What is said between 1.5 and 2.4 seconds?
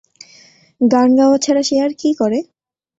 সে আর কী করে?